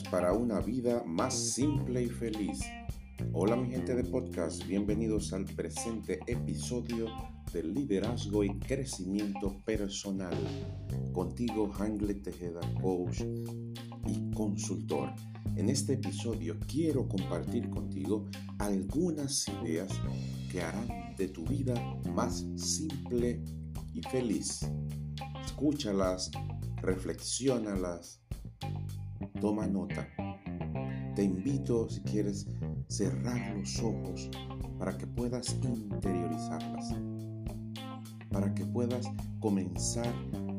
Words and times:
para 0.00 0.32
una 0.32 0.58
vida 0.60 1.04
más 1.04 1.34
simple 1.34 2.02
y 2.02 2.08
feliz. 2.08 2.62
Hola 3.34 3.56
mi 3.56 3.70
gente 3.70 3.94
de 3.94 4.04
podcast, 4.04 4.66
bienvenidos 4.66 5.34
al 5.34 5.44
presente 5.44 6.18
episodio 6.26 7.08
de 7.52 7.62
liderazgo 7.62 8.42
y 8.42 8.58
crecimiento 8.58 9.60
personal. 9.66 10.34
Contigo, 11.12 11.70
Hangle 11.74 12.14
Tejeda, 12.14 12.60
coach 12.80 13.20
y 14.06 14.30
consultor. 14.34 15.12
En 15.56 15.68
este 15.68 15.94
episodio 15.94 16.58
quiero 16.66 17.06
compartir 17.06 17.68
contigo 17.68 18.30
algunas 18.60 19.46
ideas 19.62 19.90
que 20.50 20.62
harán 20.62 21.14
de 21.18 21.28
tu 21.28 21.44
vida 21.44 21.74
más 22.14 22.46
simple 22.56 23.44
y 23.92 24.00
feliz. 24.08 24.60
Escúchalas, 25.44 26.30
reflexiónalas 26.80 28.21
Toma 29.40 29.66
nota. 29.66 30.08
Te 31.14 31.22
invito, 31.22 31.88
si 31.88 32.00
quieres, 32.02 32.46
cerrar 32.88 33.56
los 33.56 33.78
ojos 33.80 34.30
para 34.78 34.96
que 34.96 35.06
puedas 35.06 35.56
interiorizarlas, 35.62 36.94
para 38.30 38.52
que 38.54 38.64
puedas 38.64 39.06
comenzar 39.40 40.12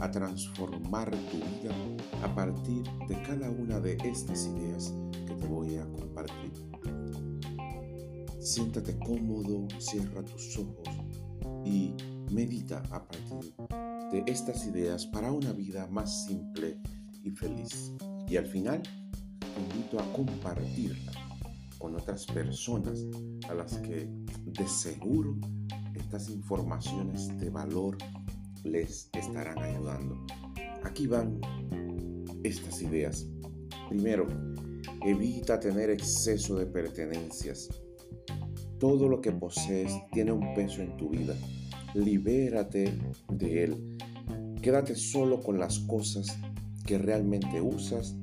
a 0.00 0.10
transformar 0.10 1.10
tu 1.10 1.36
vida 1.36 1.74
a 2.22 2.34
partir 2.34 2.82
de 3.08 3.22
cada 3.22 3.50
una 3.50 3.80
de 3.80 3.96
estas 4.04 4.46
ideas 4.46 4.94
que 5.26 5.34
te 5.34 5.46
voy 5.46 5.76
a 5.76 5.84
compartir. 5.92 6.52
Siéntate 8.40 8.98
cómodo, 8.98 9.68
cierra 9.78 10.22
tus 10.24 10.58
ojos 10.58 10.88
y 11.64 11.94
medita 12.32 12.82
a 12.90 13.06
partir 13.06 13.54
de 14.10 14.24
estas 14.26 14.66
ideas 14.66 15.06
para 15.06 15.30
una 15.30 15.52
vida 15.52 15.86
más 15.88 16.24
simple 16.24 16.80
y 17.22 17.30
feliz. 17.30 17.92
Y 18.30 18.36
al 18.36 18.46
final, 18.46 18.80
te 19.40 19.60
invito 19.60 19.98
a 19.98 20.12
compartirla 20.12 21.10
con 21.78 21.96
otras 21.96 22.26
personas 22.26 23.04
a 23.48 23.54
las 23.54 23.76
que 23.78 24.08
de 24.44 24.68
seguro 24.68 25.36
estas 25.96 26.30
informaciones 26.30 27.36
de 27.38 27.50
valor 27.50 27.98
les 28.62 29.10
estarán 29.14 29.58
ayudando. 29.58 30.24
Aquí 30.84 31.08
van 31.08 31.40
estas 32.44 32.80
ideas. 32.82 33.26
Primero, 33.88 34.28
evita 35.04 35.58
tener 35.58 35.90
exceso 35.90 36.56
de 36.56 36.66
pertenencias. 36.66 37.68
Todo 38.78 39.08
lo 39.08 39.20
que 39.20 39.32
posees 39.32 39.92
tiene 40.12 40.30
un 40.30 40.54
peso 40.54 40.82
en 40.82 40.96
tu 40.96 41.10
vida. 41.10 41.34
Libérate 41.94 42.96
de 43.28 43.64
él. 43.64 43.98
Quédate 44.62 44.94
solo 44.94 45.40
con 45.40 45.58
las 45.58 45.80
cosas 45.80 46.38
que 46.84 46.98
realmente 46.98 47.60
usas 47.60 48.16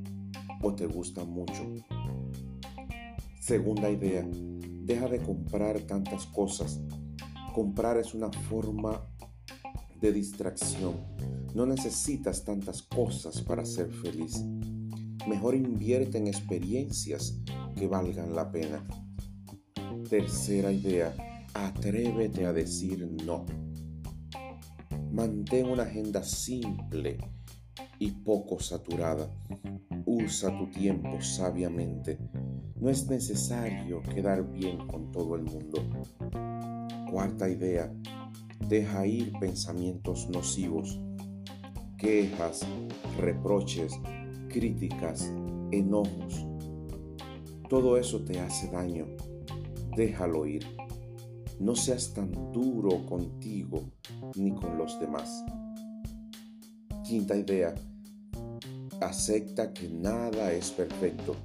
o 0.61 0.73
te 0.73 0.85
gusta 0.85 1.23
mucho. 1.23 1.63
Segunda 3.39 3.89
idea, 3.89 4.27
deja 4.83 5.07
de 5.07 5.19
comprar 5.19 5.79
tantas 5.81 6.25
cosas. 6.25 6.81
Comprar 7.53 7.97
es 7.97 8.13
una 8.13 8.31
forma 8.31 9.01
de 10.01 10.11
distracción. 10.11 10.95
No 11.53 11.65
necesitas 11.65 12.43
tantas 12.43 12.81
cosas 12.81 13.41
para 13.41 13.65
ser 13.65 13.91
feliz. 13.91 14.43
Mejor 15.27 15.55
invierte 15.55 16.17
en 16.17 16.27
experiencias 16.27 17.39
que 17.75 17.87
valgan 17.87 18.35
la 18.35 18.51
pena. 18.51 18.83
Tercera 20.09 20.71
idea, 20.71 21.15
atrévete 21.53 22.45
a 22.45 22.53
decir 22.53 23.09
no. 23.25 23.45
Mantén 25.11 25.67
una 25.67 25.83
agenda 25.83 26.23
simple 26.23 27.17
y 27.99 28.11
poco 28.11 28.59
saturada. 28.59 29.29
Usa 30.05 30.57
tu 30.57 30.67
tiempo 30.67 31.21
sabiamente. 31.21 32.17
No 32.79 32.89
es 32.89 33.07
necesario 33.07 34.01
quedar 34.03 34.51
bien 34.51 34.87
con 34.87 35.11
todo 35.11 35.35
el 35.35 35.43
mundo. 35.43 35.83
Cuarta 37.11 37.49
idea. 37.49 37.91
Deja 38.67 39.05
ir 39.05 39.31
pensamientos 39.39 40.29
nocivos, 40.29 40.99
quejas, 41.97 42.65
reproches, 43.17 43.93
críticas, 44.49 45.31
enojos. 45.71 46.45
Todo 47.69 47.97
eso 47.97 48.23
te 48.23 48.39
hace 48.39 48.69
daño. 48.69 49.07
Déjalo 49.95 50.45
ir. 50.45 50.65
No 51.59 51.75
seas 51.75 52.13
tan 52.13 52.31
duro 52.51 53.05
contigo 53.05 53.83
ni 54.35 54.53
con 54.53 54.77
los 54.77 54.99
demás. 54.99 55.43
Quinta 57.07 57.37
idea, 57.37 57.73
acepta 58.99 59.71
que 59.71 59.87
nada 59.87 60.51
es 60.51 60.71
perfecto. 60.71 61.37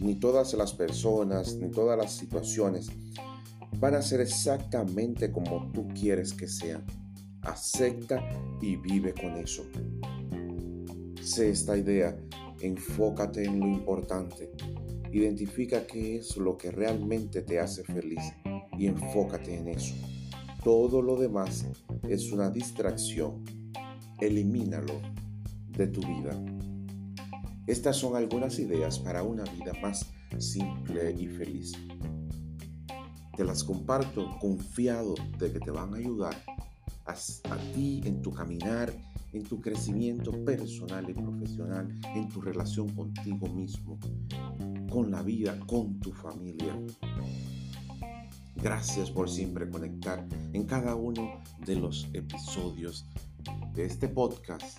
Ni 0.00 0.16
todas 0.16 0.52
las 0.52 0.74
personas, 0.74 1.54
ni 1.54 1.70
todas 1.70 1.96
las 1.96 2.12
situaciones 2.12 2.88
van 3.80 3.94
a 3.94 4.02
ser 4.02 4.20
exactamente 4.20 5.32
como 5.32 5.72
tú 5.72 5.88
quieres 5.98 6.34
que 6.34 6.46
sean. 6.46 6.84
Acepta 7.40 8.22
y 8.60 8.76
vive 8.76 9.14
con 9.14 9.38
eso. 9.38 9.64
Sé 11.22 11.48
esta 11.48 11.78
idea, 11.78 12.14
enfócate 12.60 13.44
en 13.44 13.60
lo 13.60 13.68
importante. 13.68 14.50
Identifica 15.10 15.86
qué 15.86 16.16
es 16.18 16.36
lo 16.36 16.58
que 16.58 16.70
realmente 16.70 17.40
te 17.40 17.60
hace 17.60 17.82
feliz 17.82 18.20
y 18.78 18.88
enfócate 18.88 19.56
en 19.56 19.68
eso. 19.68 19.94
Todo 20.62 21.00
lo 21.00 21.16
demás 21.16 21.64
es 22.06 22.30
una 22.30 22.50
distracción 22.50 23.55
elimínalo 24.20 25.00
de 25.68 25.86
tu 25.88 26.00
vida. 26.00 26.36
Estas 27.66 27.96
son 27.96 28.16
algunas 28.16 28.58
ideas 28.58 28.98
para 28.98 29.22
una 29.22 29.44
vida 29.44 29.72
más 29.82 30.06
simple 30.38 31.12
y 31.18 31.26
feliz. 31.26 31.72
Te 33.36 33.44
las 33.44 33.64
comparto 33.64 34.38
confiado 34.40 35.14
de 35.38 35.52
que 35.52 35.60
te 35.60 35.70
van 35.70 35.92
a 35.94 35.98
ayudar 35.98 36.34
a, 37.06 37.14
ti 37.74 38.00
en 38.04 38.22
tu 38.22 38.32
caminar, 38.32 38.92
en 39.32 39.42
tu 39.42 39.60
crecimiento 39.60 40.32
personal 40.44 41.08
y 41.08 41.14
profesional, 41.14 41.88
en 42.14 42.28
tu 42.28 42.40
relación 42.40 42.88
contigo 42.90 43.46
mismo, 43.48 43.98
con 44.90 45.10
la 45.10 45.22
vida, 45.22 45.58
con 45.66 45.98
tu 46.00 46.12
familia. 46.12 46.78
Gracias 48.56 49.10
por 49.10 49.28
siempre 49.28 49.68
conectar 49.68 50.26
en 50.52 50.64
cada 50.64 50.94
uno 50.94 51.42
de 51.64 51.76
los 51.76 52.08
episodios 52.14 53.06
de 53.74 53.84
este 53.84 54.08
podcast, 54.08 54.78